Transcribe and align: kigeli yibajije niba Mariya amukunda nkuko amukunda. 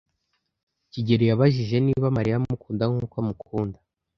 kigeli 0.91 1.23
yibajije 1.29 1.77
niba 1.85 2.07
Mariya 2.17 2.35
amukunda 2.39 2.83
nkuko 2.91 3.15
amukunda. 3.23 3.77